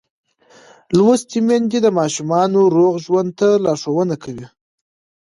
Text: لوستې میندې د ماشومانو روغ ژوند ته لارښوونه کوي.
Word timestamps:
لوستې 0.97 1.39
میندې 1.47 1.79
د 1.81 1.87
ماشومانو 1.99 2.59
روغ 2.75 2.93
ژوند 3.05 3.29
ته 3.39 3.47
لارښوونه 3.63 4.15
کوي. 4.23 4.47